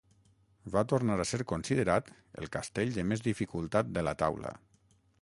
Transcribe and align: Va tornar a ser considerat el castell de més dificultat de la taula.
Va 0.75 0.81
tornar 0.93 1.17
a 1.25 1.27
ser 1.33 1.39
considerat 1.51 2.11
el 2.45 2.51
castell 2.57 2.97
de 2.99 3.07
més 3.13 3.25
dificultat 3.31 3.97
de 3.99 4.09
la 4.09 4.19
taula. 4.25 4.61